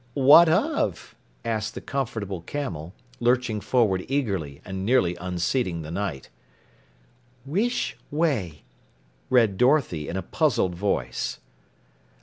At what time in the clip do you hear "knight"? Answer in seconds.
5.91-6.31